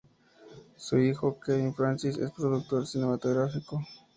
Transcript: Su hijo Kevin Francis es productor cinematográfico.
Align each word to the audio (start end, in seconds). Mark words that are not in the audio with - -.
Su 0.77 0.97
hijo 0.97 1.39
Kevin 1.39 1.75
Francis 1.75 2.17
es 2.17 2.31
productor 2.31 2.87
cinematográfico. 2.87 3.83